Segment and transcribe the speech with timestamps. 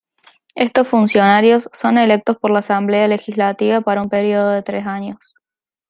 [0.55, 5.35] Estos funcionarios son electos por la Asamblea Legislativa para un período de tres años.